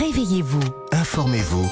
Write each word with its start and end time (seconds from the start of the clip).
Réveillez-vous. 0.00 0.62
Informez-vous. 0.92 1.68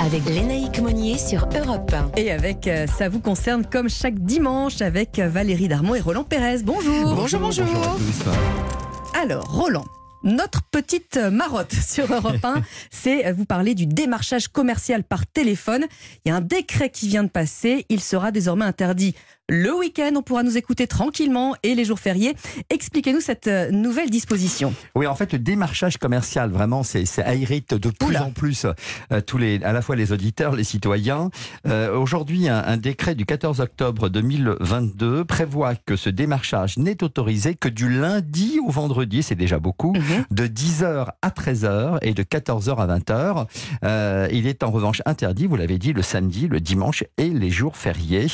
Avec 0.00 0.24
Lénaïque 0.26 0.80
Monnier 0.80 1.18
sur 1.18 1.48
Europe 1.58 1.92
1. 1.92 2.16
Et 2.16 2.30
avec 2.30 2.68
euh, 2.68 2.86
Ça 2.86 3.08
vous 3.08 3.18
concerne 3.18 3.66
comme 3.66 3.88
chaque 3.88 4.20
dimanche 4.20 4.80
avec 4.80 5.18
euh, 5.18 5.28
Valérie 5.28 5.66
Darmon 5.66 5.96
et 5.96 6.00
Roland 6.00 6.22
Pérez. 6.22 6.58
Bonjour. 6.62 7.16
Bonjour, 7.16 7.40
bonjour 7.40 7.66
à 7.66 7.96
tous. 7.96 9.20
Alors, 9.20 9.44
Roland. 9.50 9.84
Notre 10.22 10.62
petite 10.62 11.16
marotte 11.16 11.72
sur 11.86 12.12
Europe 12.12 12.44
1, 12.44 12.62
c'est 12.90 13.26
euh, 13.26 13.32
vous 13.32 13.44
parler 13.44 13.74
du 13.74 13.86
démarchage 13.86 14.48
commercial 14.48 15.04
par 15.04 15.26
téléphone. 15.26 15.86
Il 16.24 16.30
y 16.30 16.32
a 16.32 16.36
un 16.36 16.40
décret 16.40 16.90
qui 16.90 17.08
vient 17.08 17.24
de 17.24 17.28
passer. 17.28 17.86
Il 17.88 18.00
sera 18.00 18.30
désormais 18.32 18.64
interdit 18.64 19.14
le 19.48 19.72
week-end. 19.74 20.10
On 20.16 20.22
pourra 20.22 20.42
nous 20.42 20.56
écouter 20.56 20.86
tranquillement 20.86 21.54
et 21.62 21.74
les 21.74 21.84
jours 21.84 21.98
fériés. 21.98 22.34
Expliquez-nous 22.70 23.20
cette 23.20 23.46
euh, 23.46 23.70
nouvelle 23.70 24.10
disposition. 24.10 24.74
Oui, 24.94 25.06
en 25.06 25.14
fait, 25.14 25.32
le 25.32 25.38
démarchage 25.38 25.98
commercial, 25.98 26.50
vraiment, 26.50 26.82
c'est 26.82 27.04
hérite 27.18 27.74
de 27.74 27.90
plus 27.90 28.08
Oula. 28.08 28.24
en 28.24 28.30
plus 28.30 28.66
euh, 29.12 29.20
tous 29.20 29.38
les, 29.38 29.62
à 29.62 29.72
la 29.72 29.82
fois 29.82 29.96
les 29.96 30.12
auditeurs, 30.12 30.54
les 30.54 30.64
citoyens. 30.64 31.30
Euh, 31.66 31.96
Aujourd'hui, 31.96 32.48
un, 32.48 32.62
un 32.64 32.76
décret 32.76 33.14
du 33.14 33.24
14 33.24 33.60
octobre 33.60 34.08
2022 34.08 35.24
prévoit 35.24 35.74
que 35.76 35.96
ce 35.96 36.10
démarchage 36.10 36.76
n'est 36.78 37.02
autorisé 37.02 37.54
que 37.54 37.68
du 37.68 37.88
lundi 37.88 38.58
au 38.66 38.70
vendredi, 38.70 39.22
c'est 39.22 39.34
déjà 39.34 39.58
beaucoup. 39.58 39.92
De 40.30 40.46
10h 40.46 41.08
à 41.22 41.28
13h 41.28 41.98
et 42.02 42.14
de 42.14 42.22
14h 42.22 42.76
à 42.76 42.98
20h. 42.98 43.46
Euh, 43.84 44.28
il 44.32 44.46
est 44.46 44.62
en 44.62 44.70
revanche 44.70 45.02
interdit, 45.06 45.46
vous 45.46 45.56
l'avez 45.56 45.78
dit, 45.78 45.92
le 45.92 46.02
samedi, 46.02 46.48
le 46.48 46.60
dimanche 46.60 47.04
et 47.18 47.30
les 47.30 47.50
jours 47.50 47.76
fériés. 47.76 48.26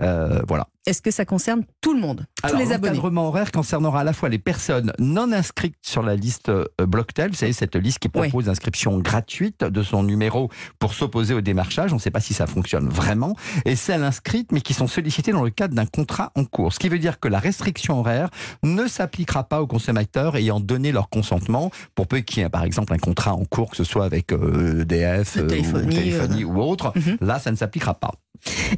Euh, 0.00 0.42
voilà. 0.48 0.66
Est-ce 0.86 1.02
que 1.02 1.10
ça 1.10 1.26
concerne 1.26 1.62
tout 1.82 1.92
le 1.92 2.00
monde 2.00 2.26
Tous 2.42 2.48
Alors, 2.48 2.58
les 2.58 2.72
abonnés 2.72 2.96
L'encadrement 2.96 3.28
horaire 3.28 3.52
concernera 3.52 4.00
à 4.00 4.04
la 4.04 4.14
fois 4.14 4.30
les 4.30 4.38
personnes 4.38 4.92
non 4.98 5.30
inscrites 5.30 5.76
sur 5.82 6.02
la 6.02 6.16
liste 6.16 6.48
euh, 6.48 6.64
Blocktel, 6.80 7.30
vous 7.30 7.36
savez, 7.36 7.52
cette 7.52 7.76
liste 7.76 7.98
qui 7.98 8.08
propose 8.08 8.46
l'inscription 8.46 8.98
gratuite 8.98 9.62
de 9.62 9.82
son 9.82 10.02
numéro 10.02 10.48
pour 10.78 10.94
s'opposer 10.94 11.34
au 11.34 11.42
démarchage. 11.42 11.92
On 11.92 11.96
ne 11.96 12.00
sait 12.00 12.10
pas 12.10 12.20
si 12.20 12.32
ça 12.32 12.46
fonctionne 12.46 12.88
vraiment. 12.88 13.36
Et 13.66 13.76
celles 13.76 14.02
inscrites, 14.02 14.52
mais 14.52 14.62
qui 14.62 14.72
sont 14.72 14.86
sollicitées 14.86 15.32
dans 15.32 15.44
le 15.44 15.50
cadre 15.50 15.74
d'un 15.74 15.84
contrat 15.84 16.32
en 16.34 16.44
cours. 16.46 16.72
Ce 16.72 16.78
qui 16.78 16.88
veut 16.88 16.98
dire 16.98 17.20
que 17.20 17.28
la 17.28 17.40
restriction 17.40 18.00
horaire 18.00 18.30
ne 18.62 18.86
s'appliquera 18.86 19.44
pas 19.44 19.60
aux 19.60 19.66
consommateurs 19.66 20.36
ayant 20.36 20.60
donné 20.60 20.92
leur 20.92 21.10
consentement, 21.10 21.70
pour 21.94 22.06
peu 22.06 22.20
qu'il 22.20 22.42
y 22.42 22.46
ait 22.46 22.48
par 22.48 22.64
exemple 22.64 22.94
un 22.94 22.98
contrat 22.98 23.34
en 23.34 23.44
cours, 23.44 23.70
que 23.70 23.76
ce 23.76 23.84
soit 23.84 24.06
avec 24.06 24.32
euh, 24.32 24.82
EDF 24.82 25.36
euh, 25.36 25.46
téléphonie, 25.46 25.86
ou, 25.86 25.90
téléphonie 25.90 26.44
ou 26.44 26.60
autre. 26.62 26.92
Mhm. 26.96 27.18
Là, 27.20 27.38
ça 27.38 27.50
ne 27.50 27.56
s'appliquera 27.56 27.94
pas. 27.94 28.12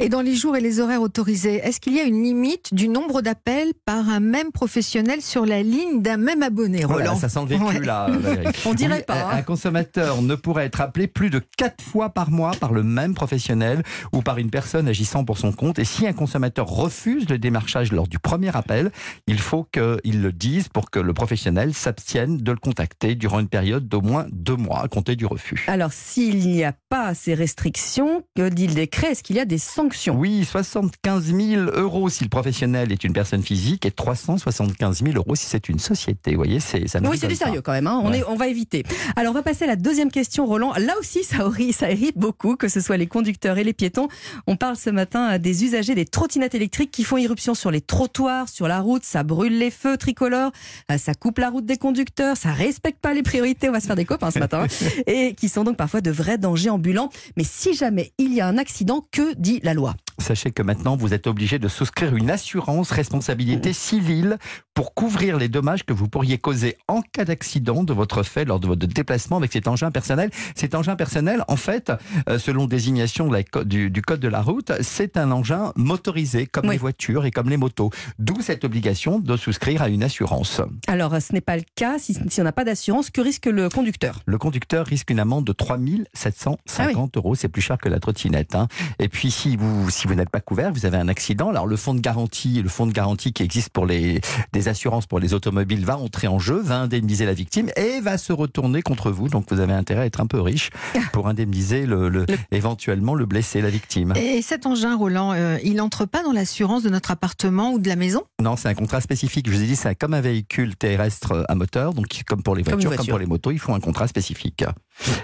Et 0.00 0.08
dans 0.08 0.20
les 0.22 0.34
jours 0.34 0.56
et 0.56 0.60
les 0.60 0.80
horaires 0.80 1.02
autorisés, 1.02 1.56
est-ce 1.62 1.80
qu'il 1.80 1.94
y 1.94 2.00
a 2.00 2.04
une 2.04 2.22
limite 2.22 2.74
du 2.74 2.88
nombre 2.88 3.22
d'appels 3.22 3.72
par 3.84 4.08
un 4.08 4.20
même 4.20 4.50
professionnel 4.52 5.20
sur 5.22 5.46
la 5.46 5.62
ligne 5.62 6.02
d'un 6.02 6.16
même 6.16 6.42
abonné, 6.42 6.84
Voilà, 6.84 7.10
Roland 7.10 7.20
ça 7.20 7.28
sent 7.28 7.40
le 7.40 7.46
vécu 7.46 7.62
Ouais. 7.64 7.80
là. 7.80 8.06
Valérie. 8.10 8.46
On 8.66 8.74
dirait 8.74 8.98
Oui, 8.98 9.04
pas, 9.06 9.14
Un, 9.14 9.28
hein. 9.30 9.38
un 9.38 9.42
consommateur 9.42 10.22
ne 10.22 10.34
pourrait 10.34 10.64
être 10.66 10.80
appelé 10.80 11.06
plus 11.06 11.30
de 11.30 11.40
quatre 11.56 11.82
fois 11.82 12.10
par 12.10 12.30
mois 12.30 12.52
par 12.60 12.72
le 12.72 12.82
même 12.82 13.14
professionnel 13.14 13.82
ou 14.12 14.22
par 14.22 14.38
une 14.38 14.50
personne 14.50 14.88
agissant 14.88 15.24
pour 15.24 15.38
son 15.38 15.52
compte. 15.52 15.78
Et 15.78 15.84
si 15.84 16.06
un 16.06 16.12
consommateur 16.12 16.66
refuse 16.68 17.28
le 17.28 17.38
démarchage 17.38 17.92
lors 17.92 18.08
du 18.08 18.18
premier 18.18 18.54
appel, 18.56 18.90
il 19.26 19.38
faut 19.38 19.64
qu'il 19.72 20.22
le 20.22 20.32
dise 20.32 20.68
pour 20.68 20.90
que 20.90 20.98
le 20.98 21.12
professionnel 21.14 21.74
s'abstienne 21.74 22.38
de 22.38 22.50
le 22.52 22.58
contacter 22.58 23.14
durant 23.14 23.40
une 23.40 23.48
période 23.48 23.86
d'au 23.88 24.00
moins 24.00 24.26
deux 24.32 24.56
mois 24.56 24.82
à 24.82 24.88
compter 24.88 25.16
du 25.16 25.26
refus. 25.26 25.64
Alors, 25.68 25.92
s'il 25.92 26.38
n'y 26.48 26.64
a 26.64 26.72
pas 26.88 27.14
ces 27.14 27.34
restrictions, 27.34 28.22
que 28.36 28.48
dit 28.48 28.66
le 28.66 28.74
décret? 28.74 29.12
Est-ce 29.12 29.22
qu'il 29.22 29.36
y 29.36 29.40
a 29.40 29.44
des 29.44 29.51
sanctions 29.58 30.16
Oui, 30.16 30.44
75 30.44 31.34
000 31.34 31.62
euros 31.74 32.08
si 32.08 32.24
le 32.24 32.28
professionnel 32.30 32.92
est 32.92 33.04
une 33.04 33.12
personne 33.12 33.42
physique 33.42 33.86
et 33.86 33.90
375 33.90 35.02
000 35.04 35.16
euros 35.16 35.34
si 35.34 35.46
c'est 35.46 35.68
une 35.68 35.78
société. 35.78 36.32
Vous 36.32 36.36
voyez, 36.38 36.60
c'est 36.60 36.86
ça 36.88 37.00
Oui, 37.02 37.16
c'est 37.18 37.28
du 37.28 37.34
sérieux 37.34 37.60
quand 37.62 37.72
même. 37.72 37.86
hein. 37.86 38.00
On, 38.02 38.10
Ouais. 38.10 38.18
est, 38.18 38.24
on 38.28 38.36
va 38.36 38.48
éviter. 38.48 38.84
Alors, 39.16 39.32
on 39.32 39.34
va 39.34 39.42
passer 39.42 39.64
à 39.64 39.68
la 39.68 39.76
deuxième 39.76 40.10
question, 40.10 40.46
Roland. 40.46 40.72
Là 40.78 40.94
aussi, 40.98 41.24
ça, 41.24 41.38
ça 41.72 41.90
hérite 41.90 42.16
beaucoup, 42.18 42.56
que 42.56 42.68
ce 42.68 42.80
soit 42.80 42.96
les 42.96 43.06
conducteurs 43.06 43.58
et 43.58 43.64
les 43.64 43.72
piétons. 43.72 44.08
On 44.46 44.56
parle 44.56 44.76
ce 44.76 44.90
matin 44.90 45.38
des 45.38 45.64
usagers 45.64 45.94
des 45.94 46.04
trottinettes 46.04 46.54
électriques 46.54 46.90
qui 46.90 47.04
font 47.04 47.16
irruption 47.16 47.54
sur 47.54 47.70
les 47.70 47.80
trottoirs, 47.80 48.48
sur 48.48 48.68
la 48.68 48.80
route. 48.80 49.04
Ça 49.04 49.22
brûle 49.22 49.58
les 49.58 49.70
feux 49.70 49.96
tricolores, 49.96 50.52
euh, 50.90 50.98
ça 50.98 51.14
coupe 51.14 51.38
la 51.38 51.50
route 51.50 51.66
des 51.66 51.76
conducteurs, 51.76 52.36
ça 52.36 52.52
respecte 52.52 53.00
pas 53.00 53.14
les 53.14 53.22
priorités. 53.22 53.68
On 53.68 53.72
va 53.72 53.80
se 53.80 53.86
faire 53.86 53.96
des 53.96 54.04
copains 54.04 54.30
ce 54.30 54.38
matin. 54.38 54.64
hein. 54.64 54.66
et 55.06 55.34
qui 55.34 55.48
sont 55.48 55.64
donc 55.64 55.76
parfois 55.76 56.00
de 56.00 56.10
vrais 56.10 56.38
dangers 56.38 56.70
ambulants. 56.70 57.10
Mais 57.36 57.44
si 57.44 57.74
jamais 57.74 58.12
il 58.18 58.32
y 58.34 58.40
a 58.40 58.46
un 58.46 58.58
accident, 58.58 59.04
que 59.12 59.34
dit 59.42 59.60
la 59.62 59.74
loi 59.74 59.94
Sachez 60.18 60.50
que 60.50 60.62
maintenant, 60.62 60.96
vous 60.96 61.14
êtes 61.14 61.26
obligé 61.26 61.58
de 61.58 61.68
souscrire 61.68 62.14
une 62.14 62.30
assurance 62.30 62.90
responsabilité 62.90 63.72
civile 63.72 64.38
pour 64.74 64.94
couvrir 64.94 65.36
les 65.38 65.48
dommages 65.48 65.84
que 65.84 65.92
vous 65.92 66.08
pourriez 66.08 66.38
causer 66.38 66.76
en 66.88 67.02
cas 67.02 67.24
d'accident 67.24 67.82
de 67.84 67.92
votre 67.92 68.22
fait 68.22 68.44
lors 68.44 68.60
de 68.60 68.66
votre 68.66 68.86
déplacement 68.86 69.36
avec 69.36 69.52
cet 69.52 69.68
engin 69.68 69.90
personnel. 69.90 70.30
Cet 70.54 70.74
engin 70.74 70.96
personnel, 70.96 71.44
en 71.48 71.56
fait, 71.56 71.92
euh, 72.28 72.38
selon 72.38 72.66
désignation 72.66 73.30
du, 73.64 73.90
du 73.90 74.02
code 74.02 74.20
de 74.20 74.28
la 74.28 74.40
route, 74.42 74.72
c'est 74.80 75.16
un 75.16 75.30
engin 75.30 75.72
motorisé 75.76 76.46
comme 76.46 76.66
Oui. 76.66 76.74
les 76.74 76.78
voitures 76.78 77.24
et 77.26 77.30
comme 77.30 77.48
les 77.50 77.56
motos. 77.56 77.90
D'où 78.18 78.40
cette 78.40 78.64
obligation 78.64 79.18
de 79.18 79.36
souscrire 79.36 79.82
à 79.82 79.88
une 79.88 80.02
assurance. 80.04 80.60
Alors, 80.86 81.14
ce 81.20 81.32
n'est 81.32 81.40
pas 81.40 81.56
le 81.56 81.64
cas. 81.74 81.98
Si, 81.98 82.16
si 82.28 82.40
on 82.40 82.44
n'a 82.44 82.52
pas 82.52 82.64
d'assurance, 82.64 83.10
que 83.10 83.20
risque 83.20 83.46
le 83.46 83.68
conducteur? 83.68 84.20
Le 84.26 84.38
conducteur 84.38 84.86
risque 84.86 85.10
une 85.10 85.20
amende 85.20 85.44
de 85.44 85.52
3 85.52 85.78
750 86.14 87.16
euros. 87.16 87.34
C'est 87.34 87.48
plus 87.48 87.62
cher 87.62 87.78
que 87.78 87.88
la 87.88 88.00
trottinette. 88.00 88.54
hein. 88.54 88.68
Et 88.98 89.08
puis, 89.08 89.30
si 89.30 89.56
vous, 89.56 89.90
si 89.90 90.01
vous 90.08 90.14
n'êtes 90.14 90.30
pas 90.30 90.40
couvert, 90.40 90.72
vous 90.72 90.86
avez 90.86 90.96
un 90.98 91.08
accident. 91.08 91.48
Alors, 91.50 91.66
le 91.66 91.76
fonds 91.76 91.94
de 91.94 92.00
garantie, 92.00 92.62
le 92.62 92.68
fonds 92.68 92.86
de 92.86 92.92
garantie 92.92 93.32
qui 93.32 93.42
existe 93.42 93.70
pour 93.70 93.86
les, 93.86 94.20
des 94.52 94.68
assurances 94.68 95.06
pour 95.06 95.18
les 95.20 95.34
automobiles 95.34 95.84
va 95.84 95.96
entrer 95.98 96.28
en 96.28 96.38
jeu, 96.38 96.60
va 96.60 96.76
indemniser 96.78 97.26
la 97.26 97.34
victime 97.34 97.70
et 97.76 98.00
va 98.00 98.18
se 98.18 98.32
retourner 98.32 98.82
contre 98.82 99.10
vous. 99.10 99.28
Donc, 99.28 99.46
vous 99.50 99.60
avez 99.60 99.72
intérêt 99.72 100.02
à 100.02 100.06
être 100.06 100.20
un 100.20 100.26
peu 100.26 100.40
riche 100.40 100.70
pour 101.12 101.28
indemniser 101.28 101.86
le, 101.86 102.08
le- 102.08 102.26
éventuellement 102.50 103.14
le 103.14 103.26
blessé, 103.26 103.60
la 103.60 103.70
victime. 103.70 104.12
Et 104.16 104.42
cet 104.42 104.66
engin, 104.66 104.96
Roland, 104.96 105.32
euh, 105.34 105.58
il 105.64 105.80
entre 105.80 106.04
pas 106.06 106.22
dans 106.22 106.32
l'assurance 106.32 106.82
de 106.82 106.90
notre 106.90 107.10
appartement 107.10 107.72
ou 107.72 107.78
de 107.78 107.88
la 107.88 107.96
maison? 107.96 108.22
Non, 108.40 108.56
c'est 108.56 108.68
un 108.68 108.74
contrat 108.74 109.00
spécifique. 109.00 109.46
Je 109.48 109.54
vous 109.56 109.62
ai 109.62 109.66
dit, 109.66 109.76
c'est 109.76 109.94
comme 109.94 110.14
un 110.14 110.20
véhicule 110.20 110.76
terrestre 110.76 111.44
à 111.48 111.54
moteur, 111.54 111.94
donc 111.94 112.06
comme 112.26 112.42
pour 112.42 112.54
les 112.56 112.62
Comme 112.62 112.74
voitures, 112.74 112.90
comme, 112.90 112.96
voiture. 112.96 113.12
pour 113.12 113.18
les 113.18 113.26
motos, 113.26 113.50
ils 113.50 113.58
font 113.58 113.74
un 113.74 113.80
contrat 113.80 114.08
spécifique. 114.08 114.64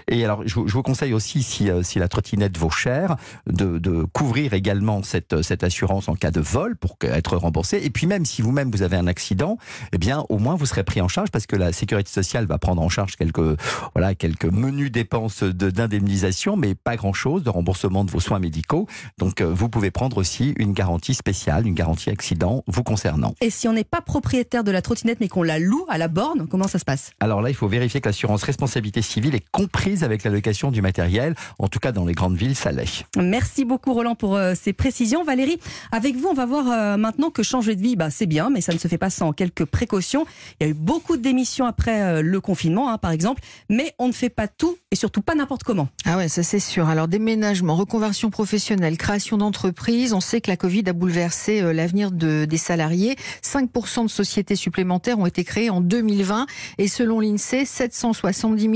Et 0.09 0.25
alors, 0.25 0.43
je, 0.47 0.55
vous- 0.55 0.83
conseille 0.83 1.13
aussi, 1.13 1.43
si, 1.43 1.71
euh, 1.71 1.83
si 1.83 1.99
la 1.99 2.09
trottinette 2.09 2.57
vaut 2.57 2.71
cher, 2.71 3.17
de, 3.47 3.79
de 3.79 4.05
couvrir 4.13 4.55
également 4.55 5.03
cette, 5.03 5.43
cette 5.43 5.63
assurance 5.65 6.09
en 6.09 6.15
cas 6.15 6.31
de 6.31 6.41
vol 6.41 6.77
pour 6.77 6.97
être 7.03 7.37
remboursé. 7.37 7.81
Et 7.83 7.91
puis 7.91 8.07
même 8.07 8.25
si 8.25 8.41
vous-même 8.43 8.71
vous 8.71 8.83
avez 8.83 8.97
un 8.97 9.07
accident, 9.07 9.59
eh 9.93 9.99
bien, 9.99 10.25
au 10.29 10.39
moins 10.39 10.55
vous 10.55 10.67
serez 10.67 10.85
pris 10.85 11.01
en 11.01 11.09
charge 11.09 11.31
parce 11.31 11.47
que 11.47 11.57
la 11.57 11.73
sécurité 11.73 12.11
sociale 12.11 12.47
va 12.47 12.59
prendre 12.59 12.81
en 12.81 12.89
charge 12.89 13.17
quelques, 13.17 13.59
voilà, 13.95 14.15
quelques 14.15 14.47
menus 14.47 14.91
dépenses 14.91 15.43
de- 15.43 15.71
d'indemnisation, 15.71 16.57
mais 16.57 16.75
pas 16.75 16.97
grand-chose 16.97 17.43
de 17.43 17.51
remboursement 17.51 18.05
de 18.05 18.11
vos 18.11 18.21
soins 18.21 18.39
médicaux. 18.39 18.87
Donc, 19.19 19.41
euh, 19.41 19.53
vous 19.53 19.69
pouvez 19.69 19.91
prendre 19.91 20.17
aussi 20.17 20.55
une 20.59 20.73
garantie 20.73 21.15
spéciale, 21.15 21.67
une 21.67 21.75
garantie 21.75 22.11
accident 22.11 22.65
vous 22.67 22.83
concernant. 22.83 23.35
Et 23.41 23.51
si 23.51 23.69
on 23.69 23.73
n'est 23.73 23.85
pas 23.85 24.01
propriétaire 24.01 24.65
de 24.65 24.71
la 24.71 24.81
trottinette, 24.83 25.19
mais 25.21 25.29
qu'on 25.29 25.43
la 25.43 25.59
loue 25.59 25.85
à 25.89 25.99
la 25.99 26.09
borne, 26.09 26.47
comment 26.49 26.69
ça 26.69 26.79
se 26.79 26.85
passe? 26.85 27.11
Alors 27.21 27.43
là, 27.43 27.51
il 27.51 27.55
faut 27.57 27.69
vérifier 27.69 28.01
que 28.01 28.09
l'assurance 28.09 28.43
responsabilité 28.43 29.03
civile 29.03 29.35
est 29.35 29.45
comprise 29.69 30.03
avec 30.03 30.25
la 30.25 30.31
location 30.31 30.71
du 30.71 30.81
matériel. 30.81 31.35
En 31.59 31.69
tout 31.69 31.79
cas, 31.79 31.93
dans 31.93 32.07
les 32.07 32.15
grandes 32.15 32.37
villes, 32.37 32.57
ça 32.57 32.73
l'est. 32.73 33.05
Merci 33.19 33.67
beaucoup 33.67 33.93
Roland 33.93 34.15
pour 34.15 34.35
euh, 34.35 34.55
ces 34.61 34.73
précisions. 34.73 35.25
Valérie, 35.25 35.59
avec 35.93 36.17
vous, 36.17 36.29
on 36.29 36.35
va 36.35 36.47
voir 36.47 36.71
euh, 36.71 36.97
maintenant 36.97 37.31
que 37.31 37.43
changer 37.43 37.77
de 37.77 37.83
vie, 37.83 37.95
bah, 37.95 38.09
c'est 38.09 38.27
bien, 38.27 38.49
mais 38.49 38.63
ça 38.63 38.73
ne 38.73 38.79
se 38.79 38.89
fait 38.89 38.97
pas 38.97 39.11
sans 39.11 39.33
quelques 39.33 39.67
précautions. 39.67 40.25
Il 40.59 40.65
y 40.65 40.67
a 40.69 40.71
eu 40.71 40.75
beaucoup 40.75 41.19
de 41.19 41.23
démissions 41.23 41.67
après 41.67 42.01
euh, 42.01 42.23
le 42.23 42.41
confinement, 42.41 42.91
hein, 42.91 42.97
par 42.97 43.11
exemple, 43.11 43.43
mais 43.69 43.95
on 43.99 44.09
ne 44.09 44.13
fait 44.13 44.31
pas 44.31 44.49
tout 44.49 44.79
et 44.91 44.97
surtout 44.97 45.21
pas 45.21 45.35
n'importe 45.35 45.65
comment. 45.65 45.89
Ah 46.07 46.17
ouais, 46.17 46.29
ça 46.29 46.43
c'est 46.43 46.61
sûr. 46.61 46.89
Alors 46.89 47.09
déménagement, 47.09 47.77
reconversion 47.77 48.31
professionnelle, 48.31 48.97
création 48.97 49.37
d'entreprises, 49.37 50.15
on 50.15 50.21
sait 50.21 50.41
que 50.41 50.51
la 50.51 50.57
Covid 50.57 50.85
a 50.87 50.95
bouleversé 50.95 51.61
euh, 51.61 51.75
l'avenir 51.75 52.11
de, 52.11 52.47
des 52.47 52.57
salariés. 52.57 53.17
5% 53.43 54.05
de 54.05 54.09
sociétés 54.09 54.57
supplémentaires 54.57 55.19
ont 55.19 55.27
été 55.27 55.45
créées 55.45 55.69
en 55.69 55.83
2020 55.83 56.47
et 56.79 56.89
selon 56.89 57.21
l'INSEE, 57.21 57.67
770 57.67 58.69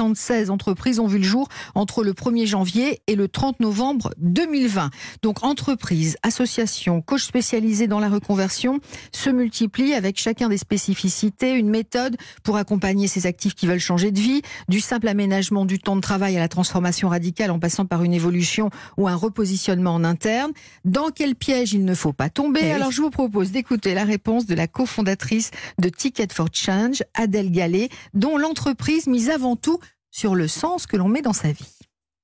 176 0.00 0.48
entreprises 0.48 0.98
ont 0.98 1.06
vu 1.06 1.18
le 1.18 1.24
jour 1.24 1.48
entre 1.74 2.02
le 2.02 2.14
1er 2.14 2.46
janvier 2.46 3.02
et 3.06 3.16
le 3.16 3.28
30 3.28 3.60
novembre 3.60 4.12
2020. 4.18 4.90
Donc 5.22 5.44
entreprises, 5.44 6.16
associations, 6.22 7.02
coachs 7.02 7.20
spécialisés 7.20 7.86
dans 7.86 8.00
la 8.00 8.08
reconversion 8.08 8.80
se 9.12 9.28
multiplient 9.28 9.92
avec 9.92 10.18
chacun 10.18 10.48
des 10.48 10.56
spécificités, 10.56 11.52
une 11.52 11.68
méthode 11.68 12.16
pour 12.42 12.56
accompagner 12.56 13.08
ces 13.08 13.26
actifs 13.26 13.54
qui 13.54 13.66
veulent 13.66 13.78
changer 13.78 14.10
de 14.10 14.18
vie, 14.18 14.40
du 14.68 14.80
simple 14.80 15.06
aménagement 15.06 15.66
du 15.66 15.78
temps 15.78 15.96
de 15.96 16.00
travail 16.00 16.36
à 16.36 16.40
la 16.40 16.48
transformation 16.48 17.10
radicale 17.10 17.50
en 17.50 17.58
passant 17.58 17.84
par 17.84 18.02
une 18.02 18.14
évolution 18.14 18.70
ou 18.96 19.06
un 19.06 19.16
repositionnement 19.16 19.94
en 19.94 20.04
interne. 20.04 20.52
Dans 20.86 21.10
quel 21.10 21.34
piège 21.34 21.74
il 21.74 21.84
ne 21.84 21.94
faut 21.94 22.14
pas 22.14 22.30
tomber? 22.30 22.60
Eh 22.62 22.66
oui. 22.66 22.70
Alors 22.70 22.90
je 22.90 23.02
vous 23.02 23.10
propose 23.10 23.50
d'écouter 23.50 23.92
la 23.92 24.04
réponse 24.04 24.46
de 24.46 24.54
la 24.54 24.66
cofondatrice 24.66 25.50
de 25.78 25.90
Ticket 25.90 26.28
for 26.32 26.48
Change, 26.50 27.02
Adèle 27.12 27.50
Gallet, 27.50 27.90
dont 28.14 28.38
l'entreprise 28.38 29.06
mise 29.06 29.28
avant 29.28 29.56
tout 29.56 29.78
sur 30.10 30.34
le 30.34 30.48
sens 30.48 30.86
que 30.86 30.96
l'on 30.96 31.08
met 31.08 31.22
dans 31.22 31.32
sa 31.32 31.52
vie. 31.52 31.78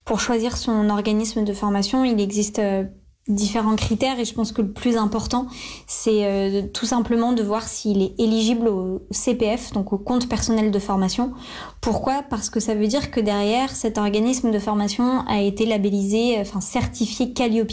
Pour 0.04 0.20
choisir 0.20 0.56
son 0.56 0.88
organisme 0.88 1.44
de 1.44 1.52
formation, 1.52 2.04
il 2.04 2.20
existe 2.20 2.60
euh, 2.60 2.84
différents 3.28 3.74
critères 3.74 4.20
et 4.20 4.24
je 4.24 4.34
pense 4.34 4.52
que 4.52 4.62
le 4.62 4.72
plus 4.72 4.96
important, 4.96 5.48
c'est 5.86 6.24
euh, 6.24 6.62
tout 6.72 6.86
simplement 6.86 7.32
de 7.32 7.42
voir 7.42 7.66
s'il 7.66 8.02
est 8.02 8.14
éligible 8.18 8.68
au 8.68 9.06
CPF, 9.10 9.72
donc 9.72 9.92
au 9.92 9.98
compte 9.98 10.28
personnel 10.28 10.70
de 10.70 10.78
formation. 10.78 11.32
Pourquoi? 11.80 12.22
Parce 12.22 12.50
que 12.50 12.60
ça 12.60 12.74
veut 12.74 12.86
dire 12.86 13.10
que 13.10 13.18
derrière, 13.18 13.70
cet 13.70 13.98
organisme 13.98 14.52
de 14.52 14.58
formation 14.58 15.26
a 15.26 15.40
été 15.40 15.66
labellisé, 15.66 16.38
enfin 16.40 16.60
certifié 16.60 17.32
Calliope. 17.32 17.72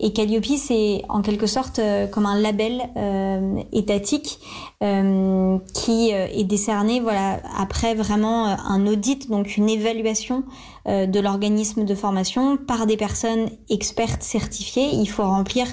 Et 0.00 0.12
Calliope, 0.12 0.44
c'est 0.56 1.02
en 1.08 1.22
quelque 1.22 1.46
sorte 1.46 1.80
euh, 1.80 2.06
comme 2.06 2.26
un 2.26 2.38
label 2.38 2.82
euh, 2.96 3.60
étatique 3.72 4.38
euh, 4.82 5.58
qui 5.74 6.10
est 6.10 6.44
décerné 6.44 7.00
voilà, 7.00 7.40
après 7.56 7.94
vraiment 7.94 8.46
un 8.46 8.86
audit, 8.86 9.28
donc 9.28 9.56
une 9.56 9.68
évaluation 9.68 10.44
de 10.86 11.20
l'organisme 11.20 11.84
de 11.84 11.94
formation 11.94 12.56
par 12.56 12.86
des 12.86 12.96
personnes 12.96 13.50
expertes 13.68 14.22
certifiées. 14.22 14.88
Il 14.94 15.06
faut 15.06 15.24
remplir 15.24 15.66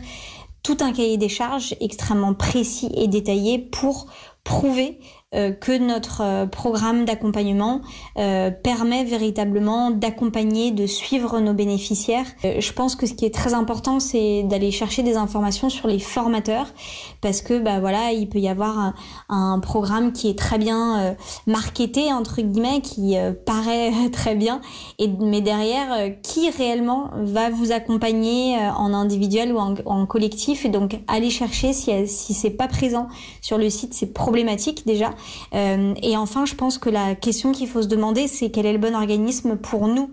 tout 0.62 0.78
un 0.82 0.92
cahier 0.92 1.18
des 1.18 1.30
charges 1.30 1.74
extrêmement 1.80 2.34
précis 2.34 2.92
et 2.98 3.08
détaillé 3.08 3.60
pour 3.60 4.08
prouver 4.44 5.00
que 5.36 5.78
notre 5.78 6.22
euh, 6.22 6.46
programme 6.46 7.06
d'accompagnement 7.06 7.82
euh, 8.18 8.52
permet 8.52 9.04
véritablement 9.04 9.92
d'accompagner, 9.92 10.72
de 10.72 10.88
suivre 10.88 11.40
nos 11.40 11.54
bénéficiaires. 11.54 12.26
je 12.44 12.72
pense 12.72 12.96
que 12.96 13.06
ce 13.06 13.14
qui 13.14 13.26
est 13.26 13.34
très 13.34 13.54
important, 13.54 14.00
c'est 14.00 14.44
d'aller 14.44 14.72
chercher 14.72 15.04
des 15.04 15.18
informations 15.18 15.70
sur 15.70 15.88
les 15.88 16.00
formateurs, 16.00 16.68
parce 17.22 17.42
que 17.42 17.60
bah 17.60 17.80
voilà, 17.80 18.12
il 18.12 18.30
peut 18.30 18.40
y 18.40 18.48
avoir 18.48 18.94
un, 19.30 19.60
programme 19.60 20.12
qui 20.12 20.30
est 20.30 20.38
très 20.38 20.58
bien 20.58 21.16
marketé 21.48 22.12
entre 22.12 22.42
guillemets, 22.42 22.82
qui 22.82 23.16
paraît 23.46 23.92
très 24.12 24.36
bien, 24.36 24.62
mais 25.20 25.42
derrière, 25.42 26.12
qui 26.22 26.50
réellement 26.50 27.12
va 27.16 27.50
vous 27.50 27.72
accompagner 27.72 28.58
en 28.78 28.94
individuel 28.94 29.54
ou 29.54 29.60
en, 29.60 30.06
collectif, 30.06 30.66
et 30.66 30.70
donc 30.70 31.00
aller 31.08 31.30
chercher 31.30 31.74
si 31.74 31.92
si 32.08 32.34
c'est 32.34 32.52
pas 32.52 32.68
présent 32.68 33.08
sur 33.42 33.58
le 33.58 33.70
site, 33.70 33.94
c'est 33.94 34.14
problématique 34.14 34.86
déjà. 34.86 35.12
Euh, 35.54 35.94
et 36.02 36.18
enfin, 36.18 36.46
je 36.46 36.56
pense 36.56 36.78
que 36.78 36.90
la 36.90 37.16
question 37.16 37.52
qu'il 37.52 37.68
faut 37.68 37.82
se 37.82 37.88
demander, 37.88 38.28
c'est 38.28 38.52
quel 38.52 38.66
est 38.66 38.74
le 38.74 38.80
bon 38.80 38.96
organisme 38.96 39.58
pour 39.58 39.88
nous. 39.88 40.12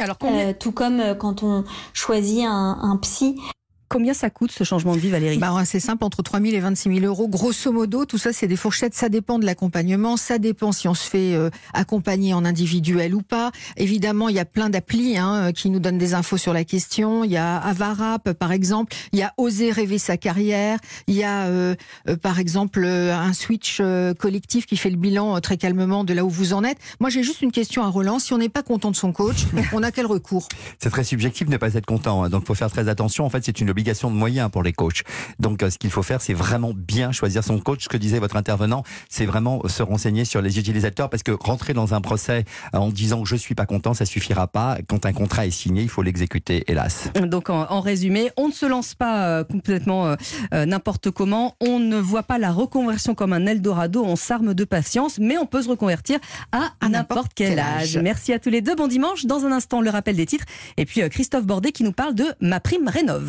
Alors, 0.00 0.16
euh, 0.22 0.52
tout 0.58 0.72
comme 0.72 1.00
euh, 1.00 1.14
quand 1.14 1.42
on 1.42 1.64
choisit 1.92 2.44
un, 2.44 2.78
un 2.80 2.96
psy, 2.98 3.40
Combien 3.88 4.12
ça 4.12 4.28
coûte 4.28 4.52
ce 4.52 4.64
changement 4.64 4.94
de 4.94 4.98
vie, 4.98 5.08
Valérie 5.08 5.38
bah, 5.38 5.54
C'est 5.64 5.80
simple, 5.80 6.04
entre 6.04 6.22
3 6.22 6.40
000 6.40 6.54
et 6.54 6.60
26 6.60 7.00
000 7.00 7.06
euros. 7.06 7.26
Grosso 7.26 7.72
modo, 7.72 8.04
tout 8.04 8.18
ça, 8.18 8.34
c'est 8.34 8.46
des 8.46 8.56
fourchettes. 8.56 8.94
Ça 8.94 9.08
dépend 9.08 9.38
de 9.38 9.46
l'accompagnement. 9.46 10.18
Ça 10.18 10.36
dépend 10.36 10.72
si 10.72 10.88
on 10.88 10.94
se 10.94 11.08
fait 11.08 11.34
euh, 11.34 11.48
accompagner 11.72 12.34
en 12.34 12.44
individuel 12.44 13.14
ou 13.14 13.22
pas. 13.22 13.50
Évidemment, 13.78 14.28
il 14.28 14.34
y 14.34 14.40
a 14.40 14.44
plein 14.44 14.68
d'applis 14.68 15.16
hein, 15.16 15.34
euh, 15.34 15.52
qui 15.52 15.70
nous 15.70 15.80
donnent 15.80 15.96
des 15.96 16.12
infos 16.12 16.36
sur 16.36 16.52
la 16.52 16.64
question. 16.64 17.24
Il 17.24 17.30
y 17.30 17.38
a 17.38 17.56
Avarap, 17.56 18.32
par 18.34 18.52
exemple. 18.52 18.94
Il 19.12 19.20
y 19.20 19.22
a 19.22 19.32
Oser 19.38 19.70
rêver 19.70 19.96
sa 19.96 20.18
carrière. 20.18 20.78
Il 21.06 21.14
y 21.14 21.24
a, 21.24 21.46
euh, 21.46 21.74
par 22.20 22.40
exemple, 22.40 22.84
un 22.84 23.32
switch 23.32 23.80
collectif 24.18 24.66
qui 24.66 24.76
fait 24.76 24.90
le 24.90 24.96
bilan 24.96 25.40
très 25.40 25.56
calmement 25.56 26.04
de 26.04 26.12
là 26.12 26.26
où 26.26 26.30
vous 26.30 26.52
en 26.52 26.62
êtes. 26.62 26.78
Moi, 27.00 27.08
j'ai 27.08 27.22
juste 27.22 27.40
une 27.40 27.52
question 27.52 27.84
à 27.84 27.88
Roland. 27.88 28.18
Si 28.18 28.34
on 28.34 28.38
n'est 28.38 28.50
pas 28.50 28.62
content 28.62 28.90
de 28.90 28.96
son 28.96 29.12
coach, 29.12 29.46
on 29.72 29.82
a 29.82 29.90
quel 29.92 30.04
recours? 30.04 30.46
C'est 30.78 30.90
très 30.90 31.04
subjectif 31.04 31.46
de 31.46 31.52
ne 31.52 31.56
pas 31.56 31.72
être 31.72 31.86
content. 31.86 32.22
Hein. 32.22 32.28
Donc, 32.28 32.42
il 32.44 32.46
faut 32.46 32.54
faire 32.54 32.70
très 32.70 32.88
attention. 32.88 33.24
En 33.24 33.30
fait, 33.30 33.42
c'est 33.44 33.60
une 33.60 33.77
obligation 33.78 34.10
de 34.10 34.16
moyens 34.16 34.50
pour 34.50 34.64
les 34.64 34.72
coachs. 34.72 35.04
Donc, 35.38 35.62
euh, 35.62 35.70
ce 35.70 35.78
qu'il 35.78 35.90
faut 35.90 36.02
faire, 36.02 36.20
c'est 36.20 36.34
vraiment 36.34 36.72
bien 36.74 37.12
choisir 37.12 37.44
son 37.44 37.60
coach. 37.60 37.84
Ce 37.84 37.88
que 37.88 37.96
disait 37.96 38.18
votre 38.18 38.34
intervenant, 38.34 38.82
c'est 39.08 39.24
vraiment 39.24 39.62
se 39.68 39.84
renseigner 39.84 40.24
sur 40.24 40.42
les 40.42 40.58
utilisateurs 40.58 41.08
parce 41.08 41.22
que 41.22 41.30
rentrer 41.30 41.74
dans 41.74 41.94
un 41.94 42.00
procès 42.00 42.44
en 42.72 42.88
disant 42.88 43.24
je 43.24 43.36
suis 43.36 43.54
pas 43.54 43.66
content, 43.66 43.94
ça 43.94 44.04
suffira 44.04 44.48
pas. 44.48 44.78
Quand 44.88 45.06
un 45.06 45.12
contrat 45.12 45.46
est 45.46 45.52
signé, 45.52 45.82
il 45.82 45.88
faut 45.88 46.02
l'exécuter, 46.02 46.64
hélas. 46.66 47.10
Donc, 47.22 47.50
en, 47.50 47.80
résumé, 47.80 48.32
on 48.36 48.48
ne 48.48 48.52
se 48.52 48.66
lance 48.66 48.96
pas 48.96 49.28
euh, 49.28 49.44
complètement 49.44 50.16
euh, 50.52 50.66
n'importe 50.66 51.12
comment. 51.12 51.54
On 51.60 51.78
ne 51.78 51.98
voit 51.98 52.24
pas 52.24 52.38
la 52.38 52.50
reconversion 52.50 53.14
comme 53.14 53.32
un 53.32 53.46
Eldorado. 53.46 54.02
On 54.04 54.16
s'arme 54.16 54.54
de 54.54 54.64
patience, 54.64 55.20
mais 55.20 55.38
on 55.38 55.46
peut 55.46 55.62
se 55.62 55.68
reconvertir 55.68 56.18
à, 56.50 56.88
n'importe 56.88 57.30
quel, 57.36 57.60
âge. 57.60 57.96
Merci 57.96 58.32
à 58.32 58.40
tous 58.40 58.50
les 58.50 58.60
deux. 58.60 58.74
Bon 58.74 58.88
dimanche. 58.88 59.24
Dans 59.24 59.44
un 59.44 59.52
instant, 59.52 59.80
le 59.80 59.90
rappel 59.90 60.16
des 60.16 60.26
titres. 60.26 60.46
Et 60.76 60.84
puis, 60.84 61.08
Christophe 61.10 61.46
Bordet 61.46 61.70
qui 61.70 61.84
nous 61.84 61.92
parle 61.92 62.16
de 62.16 62.24
Ma 62.40 62.58
Prime 62.58 62.88
Rénov'. 62.88 63.26